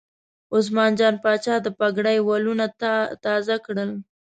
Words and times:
عثمان 0.55 0.91
جان 0.99 1.15
پاچا 1.23 1.55
د 1.61 1.67
پګړۍ 1.79 2.17
ولونه 2.21 2.65
تازه 3.25 3.55
کړل. 3.65 3.89